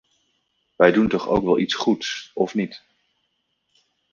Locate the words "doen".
0.91-1.07